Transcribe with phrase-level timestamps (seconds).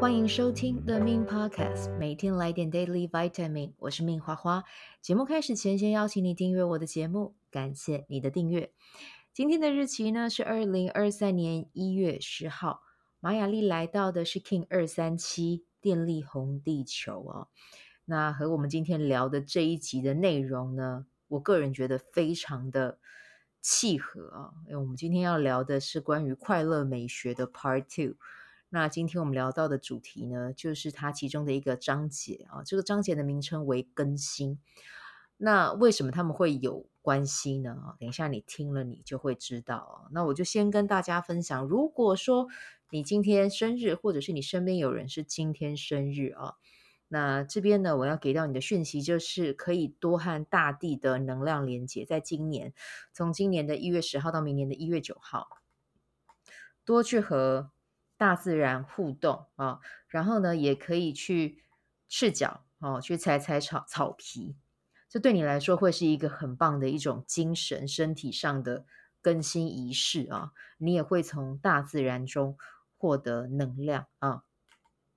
[0.00, 3.72] 欢迎收听 The Min Podcast，每天来点 Daily Vitamin。
[3.78, 4.62] 我是命花花。
[5.02, 8.70] 节目开始前，先邀请你订阅我的节目，感谢你的订阅。
[9.34, 12.82] 今天的日期呢是二零二三年一月十号，
[13.18, 17.48] 玛雅历来到的是 King 二三七电力红地球哦。
[18.04, 23.00] 那和我们今天聊的这一集的内容呢，我个人觉得非常的
[23.60, 28.14] 契合啊，因为我们今天要聊的是关于快乐美学的 Part Two。
[28.70, 34.58] 那今天我们聊到的主题呢，就是它其中的一个章节啊，这个章节的名称为更新。
[35.38, 37.70] 那为什么他们会有关系呢？
[37.70, 40.08] 啊，等一下你听了你就会知道。
[40.10, 42.48] 那我就先跟大家分享，如果说
[42.90, 46.56] 你今天生日，或者是你身边有人是今天生日啊，
[47.08, 52.74] 那这边呢，我要给到你的讯息就是可以多和大地的能量连接，在今年，
[53.14, 55.48] 从今年的一月十号到明年的一月九号，
[56.84, 57.70] 多去和
[58.18, 61.62] 大自然互动啊，然后呢，也可以去
[62.08, 64.56] 赤脚啊，去踩踩草草皮。
[65.08, 68.84] 这对你来说会是一个很棒的一种精神、身体上的
[69.22, 70.52] 更新仪式啊！
[70.76, 72.58] 你也会从大自然中
[72.98, 74.42] 获得能量啊。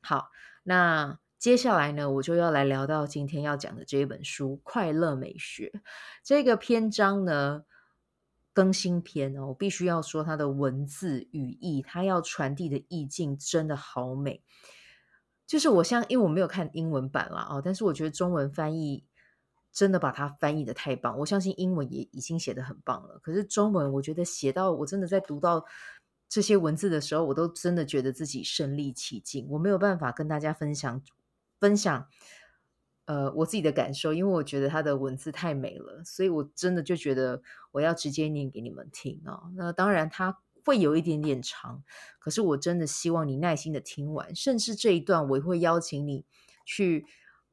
[0.00, 0.30] 好，
[0.64, 5.70] 那接下来呢，我就要来聊到今天要讲的这一本书《快乐美学》
[6.24, 7.64] 这个篇章呢，
[8.56, 14.42] 更新篇哦，我必须要说它的文字语义，它要传递的意境真的好美。
[15.46, 19.04] 就是我像，因为我没有看英文版啦哦，但是我觉得中文翻译。
[19.72, 23.18] 真的把它翻译得太棒，我相信英文也已经写得很棒了。
[23.22, 25.62] 可是中文，我觉得写到我真的在读到
[26.30, 29.46] 这些文字的时候，我都真的觉得自己身临其境。
[29.50, 31.02] 我没有办法跟大家分享
[31.60, 32.08] 分享，
[33.06, 39.50] 呃，我自己的感受，因为我觉得它的文字太美了，所以我真的就觉得我要直接念给你们听、哦。
[39.56, 41.82] 那当然它会有一点点长，
[42.20, 46.26] 可是我真的希望你耐心的听完，甚至这一段我会邀请你
[46.64, 47.06] 去。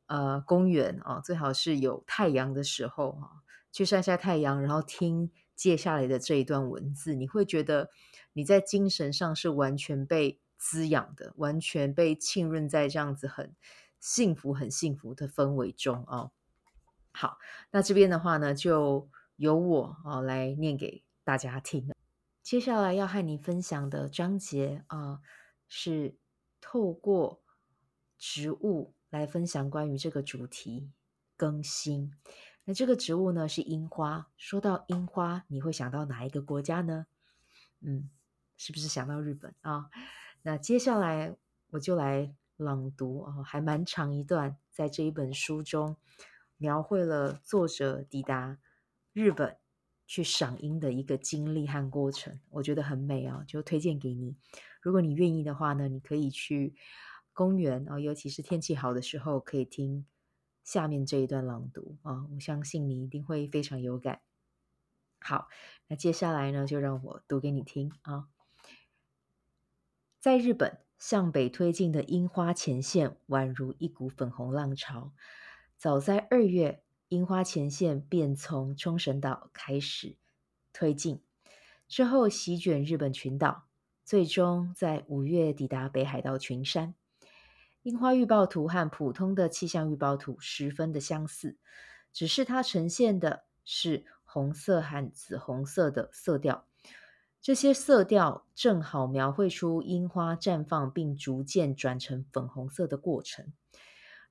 [0.08, 3.42] 呃，公园啊，最好是有太阳的时候啊，
[3.72, 7.90] 去晒晒太阳，然后听接下来的这一段文字，你会觉得
[8.34, 13.56] 你在精神上是完全被滋养的，完全被浸润在这样子很
[14.04, 16.32] 幸福、很幸福的氛围中哦。
[17.14, 17.38] 好，
[17.72, 21.90] 那这边的话呢，就由我啊来念给大家听。
[22.42, 25.22] 接下来要和你分享的章节啊，
[25.70, 26.18] 是
[26.60, 27.42] 透过
[28.18, 28.94] 植物。
[29.14, 30.90] 来分享关于这个主题
[31.38, 32.12] 更新。
[32.64, 34.28] 那这个植物呢，是樱花。
[34.38, 37.06] 说到樱花，你会想到哪一个国家呢？
[37.82, 38.10] 嗯，
[38.58, 39.92] 是不是想到日本啊？
[40.42, 41.36] 那接下来
[41.70, 45.98] 我就来朗读啊，还蛮长一段，在这一本书中
[46.58, 48.58] 描绘了作者抵达
[49.12, 49.58] 日本
[50.06, 54.36] 去赏樱的一个经历和过程，我觉得很美啊，就推荐给你。
[54.82, 56.76] 如果你愿意的话呢，你可以去。
[57.36, 60.06] 公园啊，尤其是天气好的时候，可以听
[60.64, 64.22] 下面这一段朗读啊，我相信你一定会非常有感。
[65.20, 65.48] 好，
[65.88, 68.28] 那接下来呢，就让我读给你听啊。
[70.20, 75.12] 在日本，向北推进的樱花前线宛如一股粉红浪潮。
[75.76, 80.16] 早在二月，樱花前线便从冲绳岛开始
[80.72, 81.22] 推进，
[81.90, 83.66] 之后席卷日本群岛，
[84.06, 86.96] 最终在五月抵达北海道群山。
[87.82, 91.58] 樱花预报图和普通的气象预报图十分的相似，
[92.14, 96.66] 只是它呈现的是红色和紫红色的色调。
[97.44, 103.52] 这些色调正好描绘出樱花绽放并逐渐转成粉红色的过程。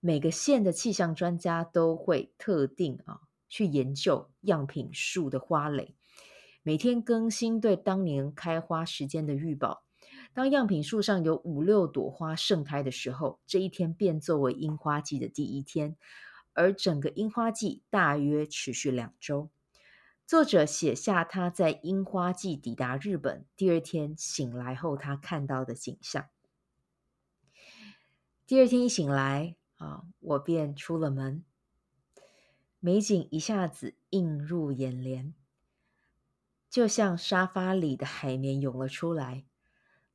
[0.00, 3.20] 每个县的气象专家都会特定啊
[3.50, 5.94] 去研究样品树的花蕾，
[6.62, 9.84] 每天更新对当年开花时间的预报。
[10.32, 15.98] 当样品树上有五六朵花盛开的时候，这一天便作为樱花季的第一天，
[16.54, 19.50] 而整个樱花季大约持续两周。
[20.32, 26.31] 作者写下他在樱花季抵达日本第二天醒来后他看到的景象。
[28.46, 31.44] 第二天一醒来啊，我便出了门，
[32.81, 35.34] 美景一下子映入眼帘，
[36.70, 39.44] 就像沙发里的海绵涌了出来。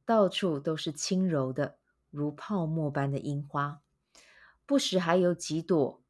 [0.03, 1.77] 到处都是轻柔的，
[2.09, 3.83] 如泡沫般的樱花，
[4.65, 6.01] 不时还有几朵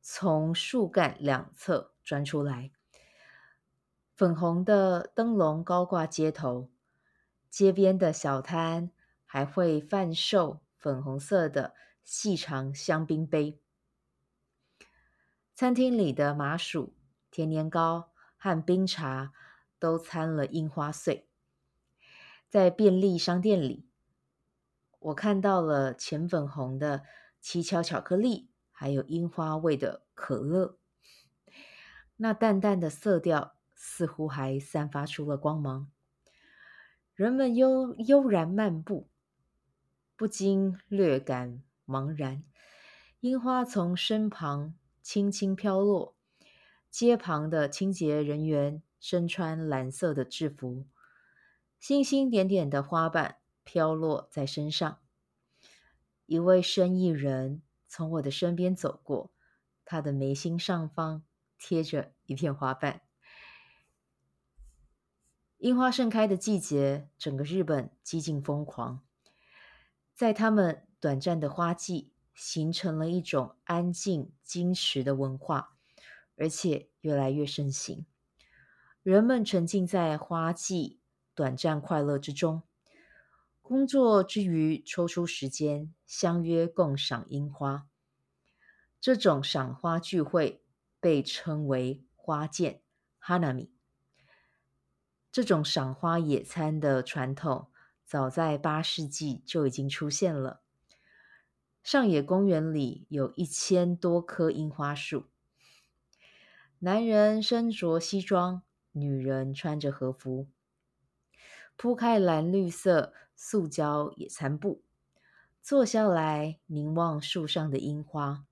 [0.00, 2.70] 从树干两侧钻出来。
[4.14, 6.70] 粉红的灯笼高挂街头，
[7.50, 8.90] 街边的小摊
[9.24, 13.58] 还会贩售粉红色的细长香槟杯。
[15.54, 16.94] 餐厅里的麻薯、
[17.30, 19.32] 甜年糕和冰茶
[19.78, 21.28] 都掺了樱花碎。
[22.48, 23.88] 在便利商店里，
[24.98, 27.04] 我看到了浅粉红的
[27.40, 30.78] 七巧巧克力，还有樱花味的可乐。
[32.22, 35.90] 那淡淡的色调似乎还散发出了光芒。
[37.16, 39.08] 人们悠悠然漫步，
[40.14, 42.44] 不禁略感茫然。
[43.18, 44.72] 樱花从身旁
[45.02, 46.14] 轻轻飘落，
[46.88, 50.86] 街旁的清洁人员身穿蓝色的制服，
[51.80, 55.00] 星星点点的花瓣飘落在身上。
[56.26, 59.32] 一位生意人从我的身边走过，
[59.84, 61.24] 他的眉心上方
[61.62, 63.02] 贴着一片花瓣。
[65.58, 69.04] 樱花盛开的季节，整个日本几近疯狂，
[70.12, 72.10] 在他们短暂的花季。
[72.34, 75.76] 形成了一种安静、矜持的文化，
[76.34, 78.06] 而且越来越盛行。
[79.02, 80.98] 人们沉浸在花季
[81.34, 82.62] 短暂快乐之中，
[83.60, 87.86] 工作之余抽出时间相约共赏樱花。
[88.98, 90.61] 这种赏花聚会
[91.02, 92.80] 被称为花见
[93.20, 93.70] （Hanami）。
[95.32, 97.72] 这种赏花野餐的传统，
[98.04, 100.62] 早在八世纪就已经出现了。
[101.82, 105.24] 上野公园里有一千多棵樱花树，
[106.78, 108.62] 男人身着西装，
[108.92, 110.46] 女人穿着和服，
[111.74, 114.84] 铺开蓝绿色塑胶野餐布，
[115.60, 118.44] 坐下来凝望树上的樱花。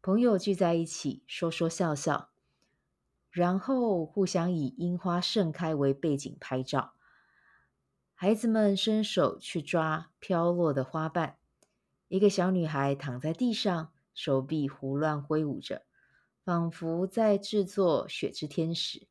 [0.00, 2.30] 朋友聚在一起，说说笑笑，
[3.30, 6.94] 然后互相以樱花盛开为背景拍照。
[8.14, 11.36] 孩子们伸手去抓飘落的花瓣。
[12.06, 15.84] 一个小女孩躺在地上，手臂胡乱挥舞着，
[16.44, 19.08] 仿佛在制作雪之天使。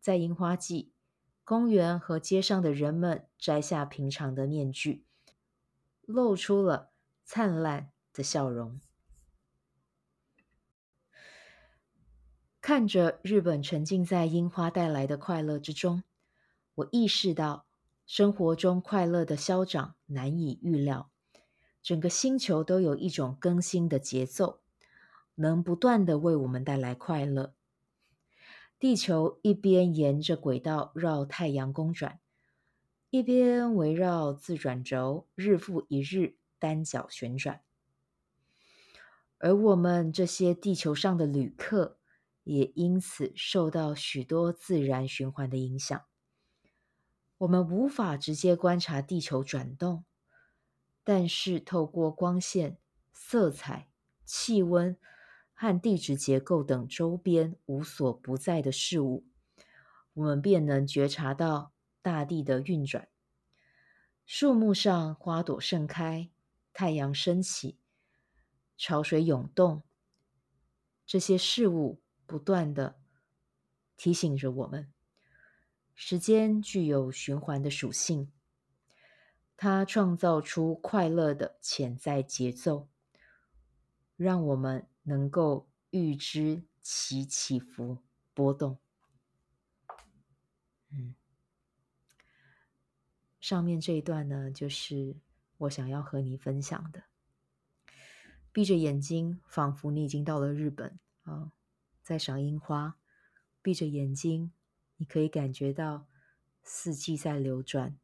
[0.00, 0.92] 在樱花季，
[1.44, 5.04] 公园和街上的人们摘下平常的面具，
[6.06, 6.90] 露出了
[7.22, 8.80] 灿烂的笑容。
[12.62, 16.04] 看着日本沉浸在樱花带来的快乐之中，
[16.76, 17.66] 我意识到
[18.06, 21.10] 生活中快乐的消长难以预料。
[21.82, 24.60] 整个星球都有一种更新的节奏，
[25.34, 27.52] 能不断的为我们带来快乐。
[28.78, 32.20] 地球一边沿着轨道绕太阳公转，
[33.10, 37.60] 一边围绕自转轴日复一日单脚旋转。
[39.38, 41.98] 而我们这些地球上的旅客，
[42.44, 46.02] 也因此受到许多自然循环的影响。
[47.38, 50.04] 我们无法直接观察地球转动。
[51.04, 52.78] 但是，透过光线、
[53.12, 53.88] 色彩、
[54.24, 54.96] 气温
[55.52, 59.26] 和地质结构等周边无所不在的事物，
[60.12, 61.72] 我们便能觉察到
[62.02, 63.08] 大地的运转。
[64.24, 66.30] 树木上花朵盛开，
[66.72, 67.76] 太阳升起，
[68.76, 69.82] 潮水涌动，
[71.04, 72.98] 这些事物不断地
[73.96, 74.92] 提醒着我们，
[75.94, 78.32] 时间具有循环的属性。
[79.56, 82.88] 它创造出快乐的潜在节奏，
[84.16, 87.98] 让我们能够预知其起伏
[88.34, 88.78] 波动。
[90.90, 91.14] 嗯，
[93.40, 95.16] 上面这一段呢，就是
[95.58, 97.04] 我想要和你分享的。
[98.50, 101.52] 闭着眼睛，仿佛你已经到了日本啊，
[102.02, 102.96] 在赏樱花。
[103.62, 104.52] 闭着眼睛，
[104.96, 106.06] 你可以感觉到
[106.62, 107.96] 四季在流转。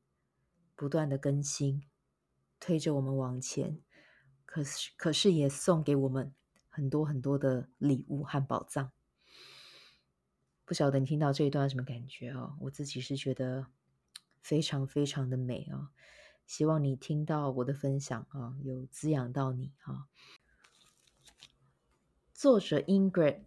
[0.77, 1.83] 不断的更新，
[2.61, 3.81] 推着我们往前，
[4.45, 6.33] 可是可是也送给我们
[6.69, 8.93] 很多很多的礼物和宝藏。
[10.65, 12.57] 不晓得你听到这一段什么感觉哦？
[12.61, 13.67] 我自己是觉得
[14.41, 15.89] 非常非常的美哦。
[16.47, 20.07] 希望你听到我的分享啊，有滋养到你哈。
[22.33, 23.47] 作者 Ingrid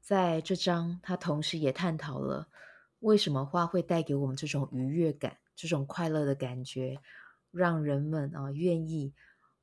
[0.00, 2.48] 在这章，他同时也探讨了
[3.00, 5.38] 为什么花会带给我们这种愉悦感。
[5.54, 7.02] 这种快乐的感觉，
[7.50, 9.12] 让人们啊愿意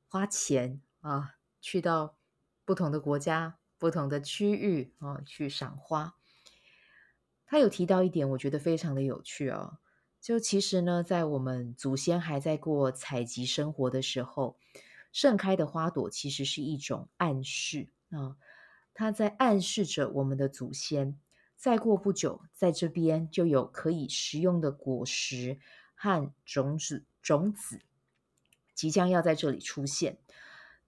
[0.06, 2.14] 花钱啊去到
[2.64, 6.14] 不同的国家、不同的区域啊去赏花。
[7.44, 9.78] 他有提到一点，我觉得非常的有趣哦。
[10.20, 14.56] 就其实呢，在我们祖先还在过采集生活的时候，
[15.10, 18.36] 盛开的花朵其实是一种暗示啊，
[18.98, 21.16] 它在暗示着我们的祖先，
[21.56, 25.60] 再过不久，在这边就有可以食用的果实。
[26.00, 27.80] 和种子，种子
[28.72, 30.18] 即将要在这里出现。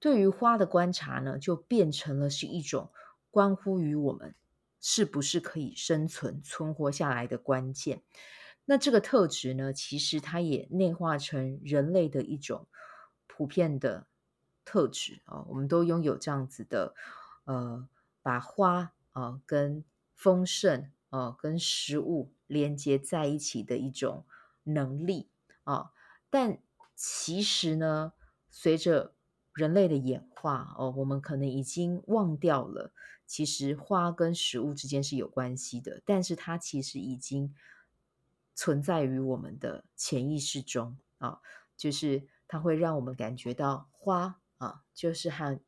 [0.00, 2.90] 对于花的观察呢，就变成了是一种
[3.30, 4.34] 关乎于我们
[4.80, 8.02] 是不是可以生存、存活下来的关键。
[8.64, 12.66] 那这个特质呢，其实它也内化成人类的一种
[13.26, 14.06] 普遍的
[14.64, 16.94] 特质啊，我们都拥有这样子的
[17.46, 17.88] 呃，
[18.22, 19.84] 把花啊跟
[20.14, 24.24] 丰盛啊跟食物连接在一起的一种
[24.64, 25.30] 能力
[25.64, 25.92] 啊。
[26.28, 26.62] 但
[26.94, 28.12] 其实呢，
[28.50, 29.14] 随着
[29.54, 32.92] 人类的演化哦，我们可能已经忘掉了，
[33.26, 37.54] 其实花跟食物之间是有关系的，但是它其实已经
[38.54, 41.40] 存在于我们的潜意识中啊，
[41.76, 45.64] 就是它会让我们感觉到花啊，就是很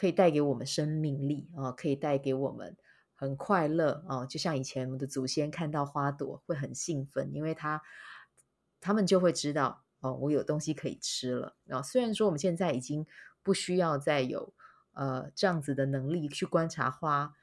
[0.00, 2.74] 可以带给我们生命力啊，可以带给我们
[3.14, 7.82] 很快乐啊，就像以前我们的祖先看到花朵会很兴奋，因为他
[8.80, 9.84] 他们就会知道。
[10.02, 11.82] 哦，我有东西可以吃了啊！
[11.82, 13.06] 虽然说我们现在已经
[13.42, 14.54] 不需要再有
[14.92, 17.34] 呃这样子的能力去观察花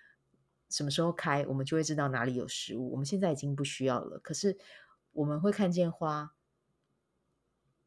[0.68, 2.94] 什么时候开，我们就会知道哪里有食物。
[2.94, 4.18] 我们现在已经不需要了。
[4.18, 4.58] 可是
[5.12, 6.34] 我们会看见花，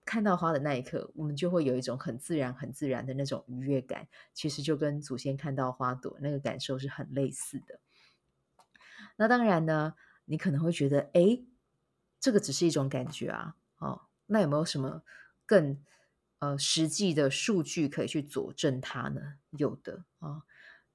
[0.04, 4.08] 看到花的那一刻，我们就会有一种很自然、很自然的那种愉悦感。
[4.32, 7.80] 其实就跟祖先看到花朵那个感受是很类似的。
[9.16, 11.42] 那当然呢，你可能会觉得，哎，
[12.18, 14.02] 这个只是一种感觉啊，哦。
[14.26, 15.02] 那有没有什么
[15.44, 15.82] 更
[16.38, 19.34] 呃实际的数据可以去佐证它呢？
[19.50, 20.42] 有的啊，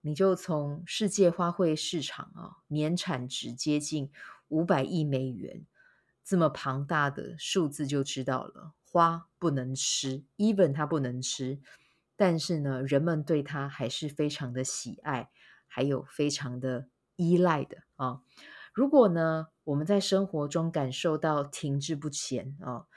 [0.02, 4.10] 你就从世界花卉市场啊年产值接近
[4.48, 5.66] 五百亿美元
[6.24, 11.60] 这么庞大的数字就知道了，花不能吃，even 它不能吃，
[12.16, 15.30] 但是呢，人们对它还是非常的喜爱，
[15.68, 16.88] 还有非常的
[17.18, 18.22] 依赖的啊。
[18.74, 22.88] 如果呢，我们在生活中感受到停滞不前啊。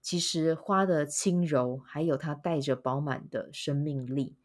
[0.00, 4.36] 其实花的轻柔，还有它带着饱满的生命力，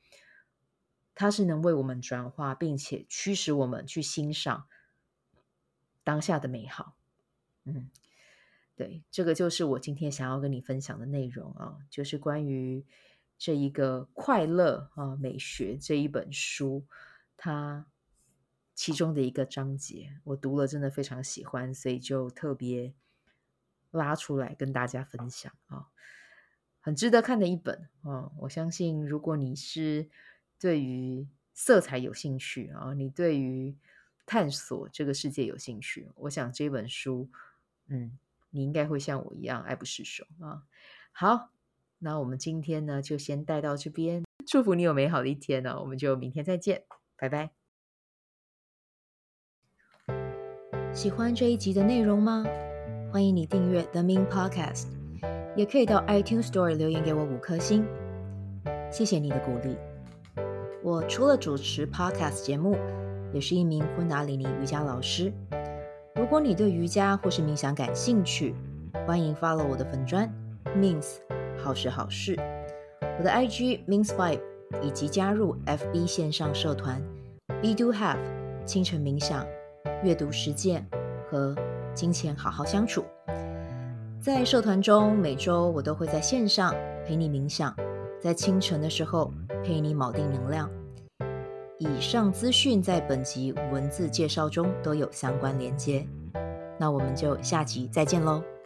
[1.14, 4.66] 它是能为我们转化，并且驱使我们去欣赏
[6.04, 6.96] 当下的美好。
[7.66, 7.92] 嗯，
[8.78, 12.86] 对，这个就是我今天想要跟你分享的内容啊，就是关于
[13.38, 16.86] 这一个快乐啊美学这一本书，
[17.36, 17.86] 它
[18.74, 22.94] 其中的一个章节，我读了真的非常喜欢，所以就特别。
[23.92, 25.88] 拉出来跟大家分享啊，
[26.82, 28.30] 很值得看的一本啊！
[28.38, 30.10] 我相信，如果你是
[30.60, 33.76] 对于色彩有兴趣啊，你对于
[34.26, 37.30] 探索这个世界有兴趣，我想这本书，
[37.88, 40.64] 嗯，你应该会像我一样爱不释手啊。
[41.12, 41.50] 好，
[42.00, 46.84] 那我们今天呢就先带到这边，祝福你有美好的一天呢，我们就明天再见，
[47.18, 47.52] 拜拜。
[50.94, 52.44] 喜欢这一集的内容吗？
[53.12, 54.88] 欢迎你订阅 The Min Podcast，
[55.56, 57.86] 也可以到 iTunes Store 留言给我五颗星，
[58.92, 59.78] 谢谢你的鼓励。
[60.84, 62.76] 我除了主持 Podcast 节目，
[63.34, 65.32] 也是一名昆达里尼瑜伽老师。
[66.18, 68.56] 如果你对瑜伽或是冥想感兴趣，
[69.06, 70.28] 欢迎 follow 我的粉砖
[70.76, 71.18] Mins
[71.56, 72.36] 好时好事，
[73.20, 74.42] 我的 IG Mins Vibe，
[74.82, 77.00] 以及加入 FB 线上社团
[77.62, 78.18] Be Do Have
[78.66, 79.46] 清晨冥想、
[80.04, 80.84] 阅读实践
[81.30, 81.56] 和
[81.94, 83.06] 金钱好好相处，
[84.20, 86.74] 在社团中，每周我都会在线上
[87.06, 87.72] 陪你冥想，
[88.20, 89.32] 在清晨的时候
[89.64, 90.68] 陪你锚定能量。
[91.80, 96.08] 以上资讯在本集文字介绍中都有相关连接。
[96.80, 98.57] 那我们就下集再见喽。